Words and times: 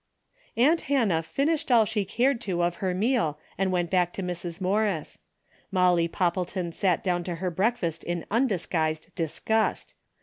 Aunt 0.57 0.81
Hannah 0.89 1.21
finished 1.21 1.69
all 1.71 1.85
she 1.85 2.05
cared 2.05 2.41
to 2.41 2.63
of 2.63 2.77
her 2.77 2.91
meal 2.91 3.37
and 3.55 3.71
went 3.71 3.91
back 3.91 4.13
to 4.13 4.23
Mrs. 4.23 4.59
Morris. 4.59 5.19
Molly 5.71 6.07
Poppleton 6.07 6.71
sat 6.71 7.03
down 7.03 7.23
to 7.25 7.35
her 7.35 7.51
breakfast 7.51 8.03
in 8.03 8.25
undisguised 8.31 9.13
disgust. 9.13 9.93